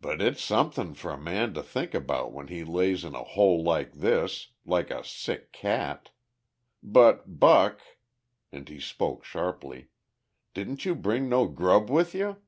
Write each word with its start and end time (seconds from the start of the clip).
"But 0.00 0.20
it's 0.20 0.42
somethin' 0.42 0.92
for 0.94 1.12
a 1.12 1.16
man 1.22 1.54
to 1.54 1.62
think 1.62 1.94
about 1.94 2.32
when 2.32 2.48
he 2.48 2.64
lays 2.64 3.04
in 3.04 3.14
a 3.14 3.22
hole 3.22 3.62
like 3.62 3.92
this 3.92 4.48
like 4.66 4.90
a 4.90 5.04
sick 5.04 5.52
cat. 5.52 6.10
But, 6.82 7.38
Buck," 7.38 7.78
and 8.50 8.68
he 8.68 8.80
spoke 8.80 9.22
sharply, 9.22 9.86
"didn't 10.52 10.84
you 10.84 10.96
bring 10.96 11.28
no 11.28 11.46
grub 11.46 11.90
with 11.90 12.12
you?" 12.12 12.38